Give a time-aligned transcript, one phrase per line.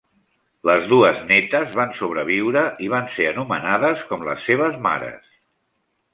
[0.69, 5.31] Les dues nétes van sobreviure i van ser anomenades com les seves mares.